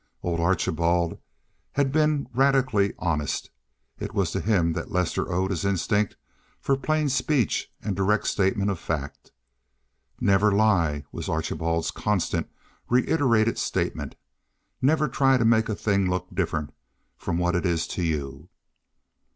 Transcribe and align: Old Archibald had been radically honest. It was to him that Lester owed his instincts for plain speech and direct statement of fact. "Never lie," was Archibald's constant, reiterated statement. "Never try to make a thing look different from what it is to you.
Old 0.23 0.39
Archibald 0.39 1.19
had 1.73 1.91
been 1.91 2.27
radically 2.33 2.91
honest. 2.97 3.51
It 3.99 4.15
was 4.15 4.31
to 4.31 4.41
him 4.41 4.73
that 4.73 4.89
Lester 4.91 5.31
owed 5.31 5.51
his 5.51 5.63
instincts 5.63 6.15
for 6.59 6.75
plain 6.75 7.07
speech 7.07 7.71
and 7.83 7.95
direct 7.95 8.25
statement 8.25 8.71
of 8.71 8.79
fact. 8.79 9.31
"Never 10.19 10.51
lie," 10.51 11.03
was 11.11 11.29
Archibald's 11.29 11.91
constant, 11.91 12.49
reiterated 12.89 13.59
statement. 13.59 14.15
"Never 14.81 15.07
try 15.07 15.37
to 15.37 15.45
make 15.45 15.69
a 15.69 15.75
thing 15.75 16.09
look 16.09 16.33
different 16.33 16.73
from 17.15 17.37
what 17.37 17.55
it 17.55 17.63
is 17.63 17.85
to 17.89 18.01
you. 18.01 18.49